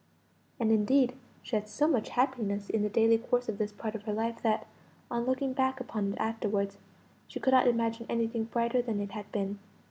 And, 0.59 0.71
indeed, 0.71 1.13
she 1.43 1.55
had 1.55 1.69
so 1.69 1.87
much 1.87 2.09
happiness 2.09 2.71
in 2.71 2.81
the 2.81 2.89
daily 2.89 3.19
course 3.19 3.47
of 3.47 3.59
this 3.59 3.71
part 3.71 3.93
of 3.93 4.01
her 4.05 4.13
life, 4.13 4.41
that, 4.41 4.65
on 5.11 5.25
looking 5.27 5.53
back 5.53 5.79
upon 5.79 6.11
it 6.13 6.17
afterwards, 6.17 6.79
she 7.27 7.39
could 7.39 7.53
not 7.53 7.67
imagine 7.67 8.07
anything 8.09 8.45
brighter 8.45 8.81
than 8.81 8.99
it 8.99 9.11
had 9.11 9.31
been. 9.31 9.59